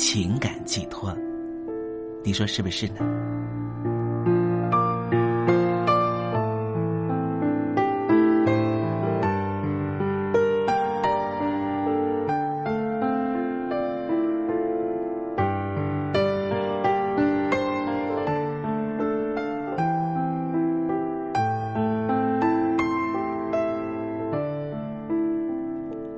[0.00, 1.12] 情感寄托，
[2.22, 3.00] 你说是不是呢？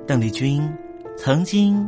[0.05, 0.61] 邓丽君。
[1.17, 1.87] 曾经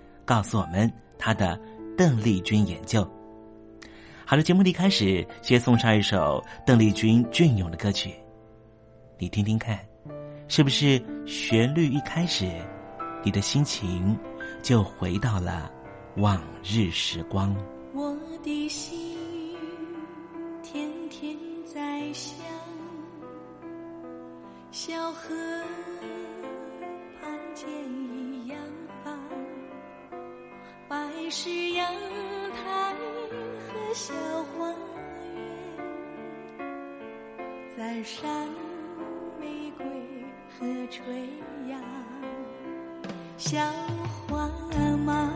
[0.25, 1.59] 告诉我们他的
[1.97, 3.07] 邓丽君研究。
[4.25, 8.13] 好的，节目的开始，先送上一首邓丽君隽永的歌曲，
[9.17, 9.77] 你听听看，
[10.47, 12.49] 是不是旋律一开始，
[13.23, 14.17] 你的心情
[14.61, 15.69] 就回到了
[16.15, 17.53] 往日时光？
[17.93, 19.17] 我的心
[20.63, 21.35] 天天
[21.65, 22.33] 在想，
[24.71, 25.35] 小河
[27.19, 28.20] 畔见一，
[30.91, 30.97] 白
[31.29, 31.89] 石阳
[32.51, 32.93] 台
[33.65, 33.93] 和。
[33.93, 36.65] 小花园，
[37.77, 38.49] 在山
[39.39, 39.85] 玫瑰
[40.49, 41.29] 和垂
[41.69, 41.81] 杨，
[43.37, 43.59] 小
[44.27, 44.49] 花
[45.05, 45.29] 猫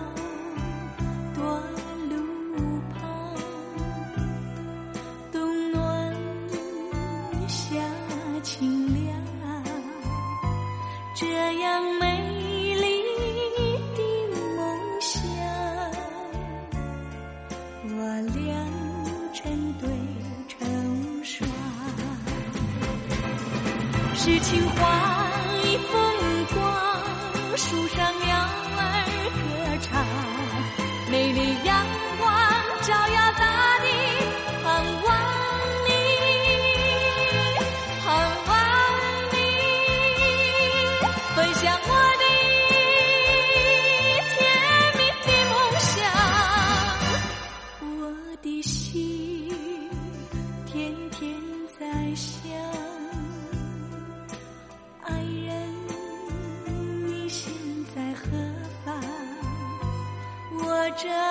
[60.98, 61.25] 这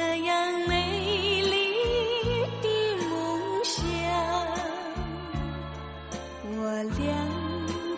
[0.00, 1.58] 这样美丽
[2.62, 2.68] 的
[3.10, 3.82] 梦想
[6.44, 7.02] 我俩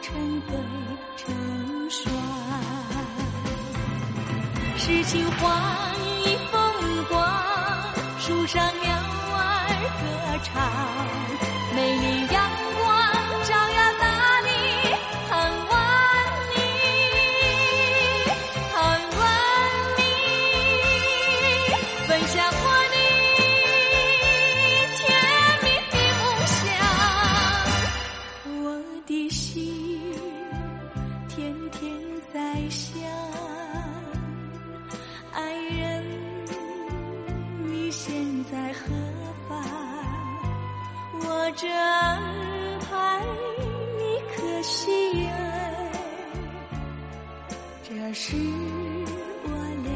[0.00, 0.56] 成对
[1.19, 2.11] 成双
[4.79, 7.20] 诗情画意风光
[8.19, 8.97] 树上鸟
[9.35, 9.38] 儿
[10.00, 11.50] 歌唱。
[48.40, 48.46] 是
[49.44, 49.48] 我
[49.84, 49.92] 俩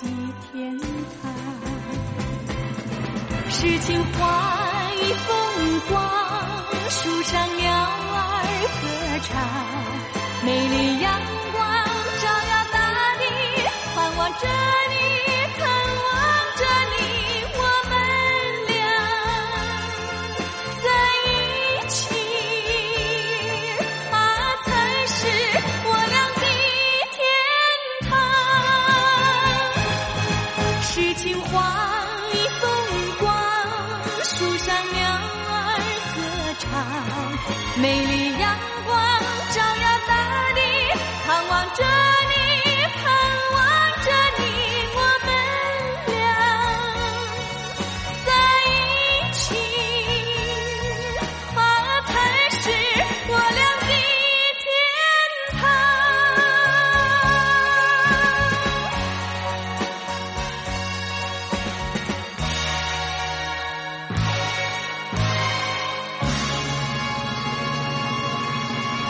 [0.00, 0.04] 的
[0.42, 1.22] 天堂
[3.48, 4.18] 诗情画
[4.94, 5.28] 意风
[5.88, 5.92] 光
[6.90, 8.18] 树上鸟儿
[8.82, 8.84] 歌
[9.22, 9.28] 唱
[10.44, 11.06] 美丽阳
[11.52, 11.58] 光
[12.20, 12.76] 照耀大
[13.18, 13.22] 地
[13.94, 14.44] 盼望着
[14.90, 14.94] 你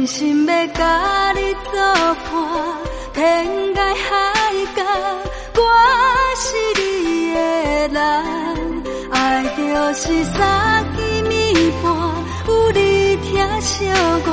[0.00, 1.78] 真心要甲你作
[2.24, 2.32] 伴，
[3.12, 4.08] 天涯海
[4.74, 4.82] 角，
[5.56, 5.60] 我
[6.38, 6.46] 是
[6.80, 7.38] 你的
[7.88, 8.00] 人，
[9.10, 9.60] 爱就
[9.92, 11.84] 是三更暝半，
[12.48, 13.30] 有你听
[13.60, 13.84] 小
[14.20, 14.30] 歌，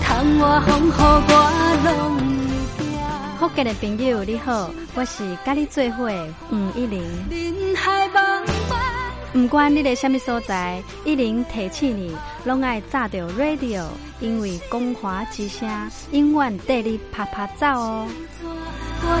[0.00, 1.32] 窗外风雨我
[1.84, 2.22] 拢会
[2.78, 2.86] 惊。
[3.40, 7.02] 福建的朋友你好，我是甲你做伙的黄一玲。
[9.34, 9.48] 人海茫茫。
[9.48, 13.84] 不管你在什么所在，一零提起你，拢爱炸着 radio，
[14.20, 15.68] 因为光华之声
[16.12, 18.06] 永远带你啪啪走哦。
[19.06, 19.20] 我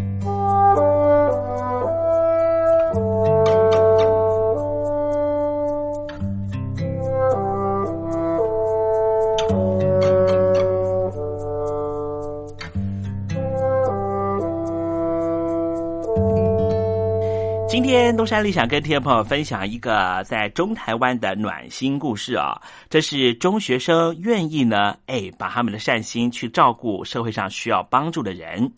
[17.91, 28.71] 今天东山里想跟听众朋友分享一个在中台湾的暖心故事啊，这是中学生愿意呢，哎，把他们的善心去照顾社会上需要帮助的人。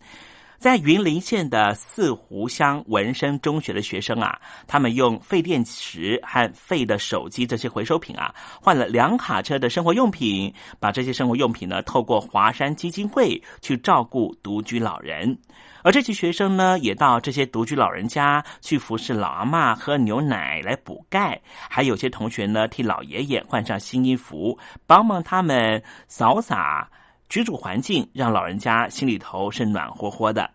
[0.57, 15.37] 在云林县的四湖乡文生中学的学生啊，他们用废电池和废的手机这些回收品啊，换了两卡车的生活用品，把这些生活用品呢，透过华山基金会去照顾独居老人。
[15.83, 26.89] 而这些学生呢，也到这些独居老人家去服侍老阿妈喝牛奶来补钙，还有些同学呢，替老爷爷换上新衣服，帮忙他们扫洒
[27.27, 30.49] 居住环境，让老人家心里头是暖和和的。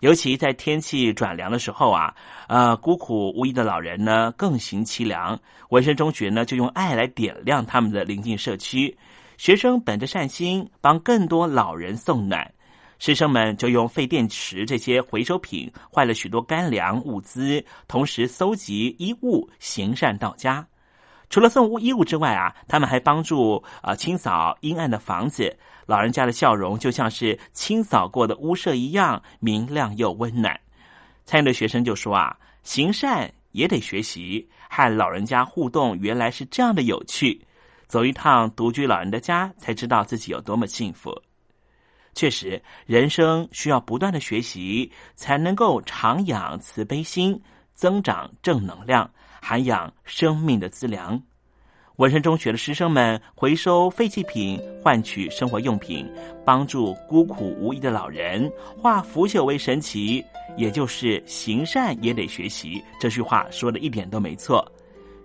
[0.00, 2.14] 尤其在天气转凉的时候啊，
[2.48, 5.40] 呃，孤苦无依的老人呢更行凄凉。
[5.70, 8.98] 文山中学呢就用爱来点亮他们的邻近社区，
[9.38, 12.52] 学生本着善心，帮更多老人送暖。
[12.98, 20.66] 师生们就用废电池这些回收品换了许多干粮物资，同时搜集衣物，行善到家。
[21.28, 25.56] 除了送物衣物之外啊，他们还帮助啊清扫阴暗的房子。
[25.84, 30.58] 老人家的笑容就像是清扫过的屋舍一样明亮又温暖。
[31.24, 37.44] 参与的学生就说啊，行善也得学习，和老人家互动原来是这样的有趣。
[37.88, 41.12] 走一趟独居老人的家，才知道自己有多么幸福。
[42.16, 47.38] 确实，人生需要不断的学习，才能够常养慈悲心，
[47.74, 49.08] 增长正能量，
[49.42, 51.22] 涵养生命的资粮。
[51.96, 56.10] 文山中学的师生们回收废弃品，换取生活用品，
[56.42, 60.24] 帮助孤苦无依的老人，化腐朽为神奇，
[60.56, 62.82] 也就是行善也得学习。
[62.98, 64.66] 这句话说的一点都没错。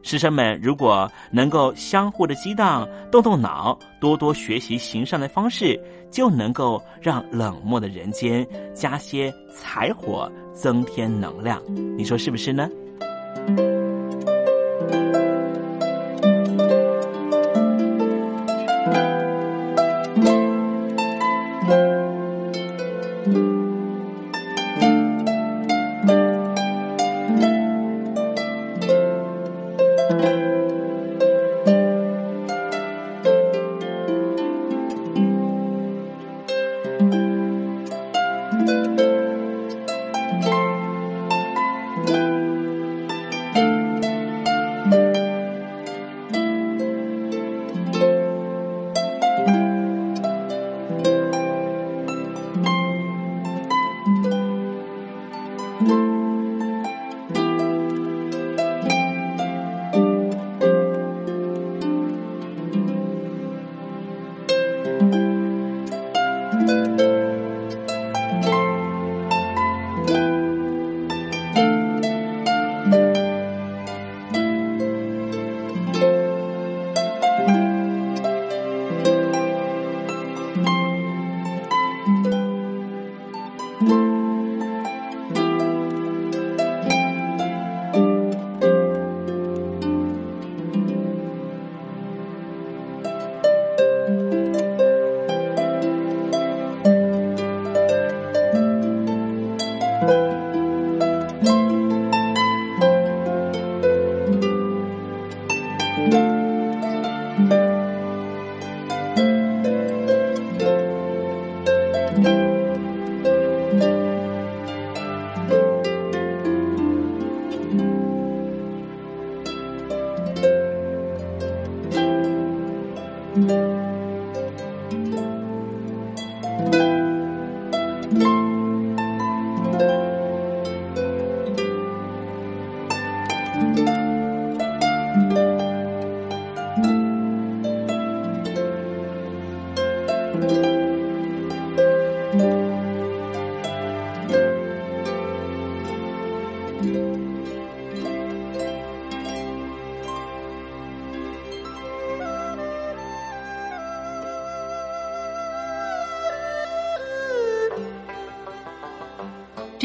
[0.03, 5.79] 师生们如果能够相互的激荡，动动脑，多多学习行善的方式，
[6.11, 11.59] 就能够让冷漠的人间加些柴火，增添能量。
[11.97, 12.69] 你说是不是呢？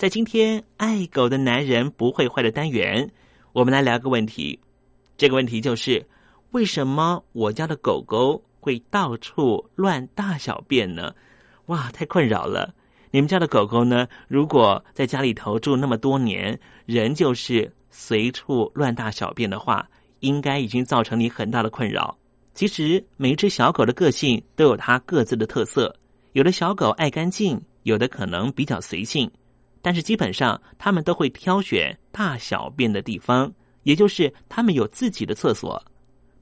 [0.00, 3.12] 在今天爱狗的男人不会坏的单元，
[3.52, 4.58] 我们来聊个问题。
[5.18, 6.02] 这个问题就是：
[6.52, 11.14] 为什么我家的狗狗会到处乱大小便呢？
[11.66, 12.74] 哇，太困扰了！
[13.10, 14.08] 你们家的狗狗呢？
[14.26, 19.86] 如果在家里头住那么多年，仍旧是随处乱大小便的话，
[20.20, 22.16] 应该已经造成你很大的困扰。
[22.54, 25.94] 其实每一只小狗的个性都有它各自的特色，
[26.32, 29.30] 有的小狗爱干净，有的可能比较随性，
[29.82, 35.82] 但是基本上它们都会挑选大小便的地方，也就是它们有自己的厕所。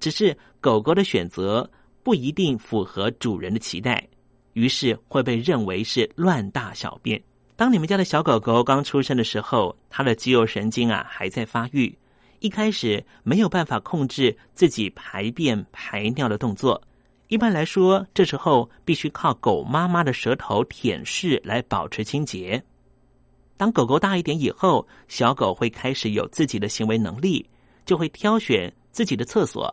[0.01, 1.69] 只是狗狗的选择
[2.03, 4.07] 不一定符合主人的期待，
[4.53, 7.21] 于是会被认为是乱大小便。
[7.57, 11.97] 当你们家的小狗狗刚出生的时候，它的肌肉神经啊还在发育，
[12.39, 16.81] 一开始没有办法控制自己排便排尿的动作。
[17.27, 22.63] 一般来说，这时候必须靠狗妈妈的舌头舔舐来保持清洁。
[23.59, 27.45] 当狗狗大一点以后，小狗会开始有自己的行为能力，
[27.85, 29.69] 就会挑选自己的厕所。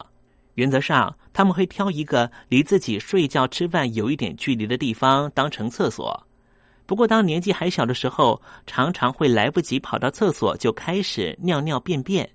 [0.56, 6.20] 原则上，他们会挑一个离自己睡觉、吃饭有一点距离的地方当成厕所。
[6.88, 12.28] 不过，当年纪还小的时候，常常会来不及跑到厕所，就开始尿尿便便。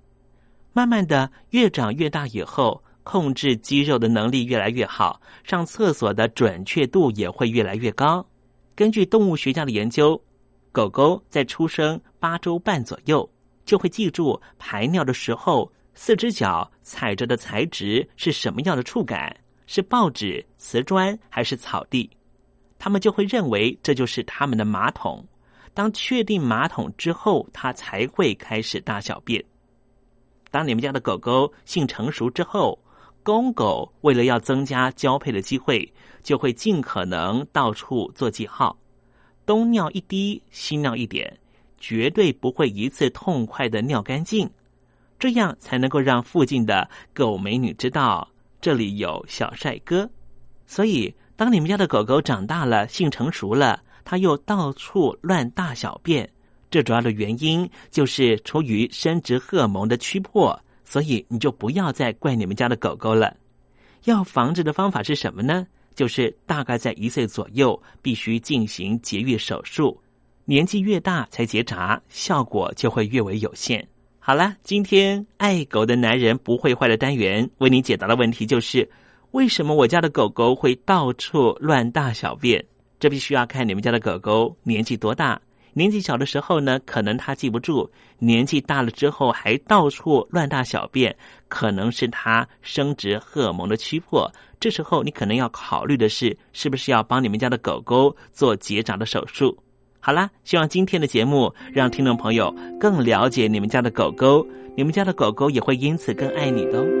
[0.71, 8.25] 慢慢的，越长越大以后，控制肌肉的能力越来越好，上厕所的准确度也会越来越高。
[8.73, 10.21] 根据动物学家的研究。
[10.71, 13.29] 狗狗在出生八周半左右，
[13.65, 19.35] 就会记住排尿的时候，四只脚踩着的材质是什么样的触感，
[19.67, 22.09] 是报纸、瓷砖还是草地，
[22.79, 25.25] 他们就会认为这就是他们的马桶。
[25.73, 29.43] 当确定马桶之后，它才会开始大小便。
[30.49, 32.77] 当你们家的狗狗性成熟之后，
[33.23, 38.77] 公狗为了要增加交配的机会，就会尽可能到处做记号。
[39.51, 41.37] 东尿一滴，西尿一点，
[41.77, 44.49] 绝对不会一次痛快的尿干净，
[45.19, 48.25] 这样才能够让附近的狗美女知道
[48.61, 50.09] 这里有小帅哥。
[50.65, 56.29] 所以，当你们家的狗狗长大了，性成熟了，它又到处乱大小便，
[56.69, 60.57] 这主要的原因就是出于生殖荷尔蒙的驱迫。
[60.85, 63.35] 所以，你就不要再怪你们家的狗狗了。
[64.05, 65.67] 要防治的方法是什么呢？
[65.95, 69.99] 就是大概在一岁左右，必须进行节育手术。
[70.45, 73.87] 年纪越大才结扎，效果就会越为有限。
[74.19, 78.89] 好啦，今天爱狗的男人不会坏的单元为你解答的问题就是：
[79.31, 82.63] 为什么我家的狗狗会到处乱大小便？
[82.99, 85.41] 这必须要看你们家的狗狗年纪多大。
[85.73, 91.15] 年纪小的时候呢，可能他记不住；年纪大了之后还到处乱大小便，
[91.47, 94.31] 可能是他生殖荷尔蒙的驱迫。
[94.59, 99.57] 这时候你可能要考虑的是，是不是要帮你们家的狗狗做结扎的手术？
[99.99, 107.00] 好啦，希望今天的节目让听众朋友更了解你们家的狗狗，你们家的狗狗也会因此更爱你的哦。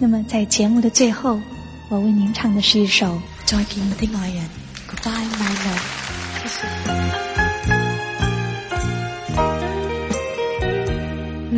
[0.00, 1.40] 那么，在节目的最后，
[1.88, 3.06] 我为您唱的是一首
[3.44, 4.44] 《再见我的爱人》
[4.88, 5.82] ，Goodbye my love。
[6.40, 6.58] 谢谢。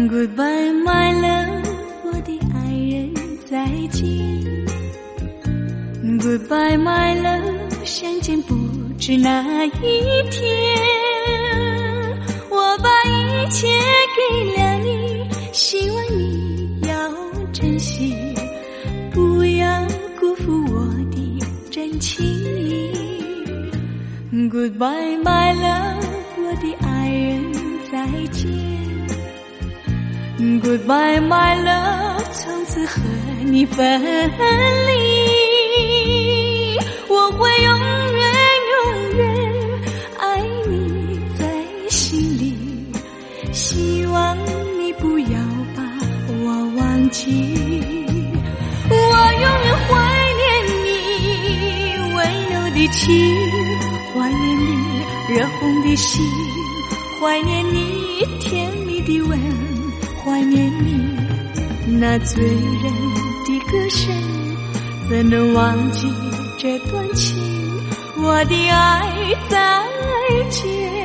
[0.08, 1.68] Goodbye my love，
[2.04, 3.12] 我的爱人
[3.46, 4.00] 再见。
[6.18, 8.54] Goodbye my love，相见不
[8.98, 9.70] 知哪一
[10.30, 10.40] 天。
[12.48, 13.68] 我把一切
[14.16, 14.18] 给
[14.56, 15.28] 了你，
[24.50, 26.04] Goodbye, my love，
[26.36, 27.52] 我的爱人
[27.92, 27.94] 再
[28.32, 28.50] 见。
[30.60, 33.00] Goodbye, my love，从此和
[33.44, 34.90] 你分离。
[37.08, 37.78] 我会永
[38.16, 38.22] 远
[38.72, 38.78] 永
[39.18, 39.22] 远
[40.18, 41.44] 爱你在
[41.88, 42.52] 心里，
[43.52, 44.36] 希望
[44.80, 45.38] 你不要
[45.76, 45.82] 把
[46.28, 47.54] 我忘记。
[48.90, 49.90] 我永远怀
[50.40, 50.42] 念
[50.84, 50.88] 你
[52.16, 52.18] 温
[52.50, 53.08] 柔的情，
[55.30, 56.26] 热红的心
[57.20, 59.38] 怀念你甜蜜的吻
[60.24, 61.16] 怀念你
[62.00, 62.92] 那醉人
[63.46, 64.12] 的歌声
[65.08, 66.12] 怎能忘记
[66.58, 67.38] 这段情？
[68.16, 69.86] 我的爱再
[70.50, 70.99] 见